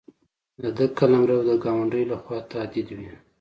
د 0.61 0.63
ده 0.77 0.85
قلمرو 0.97 1.37
د 1.49 1.51
ګاونډیو 1.63 2.09
له 2.11 2.17
خوا 2.23 2.37
تهدید 2.51 2.87
وي. 2.97 3.09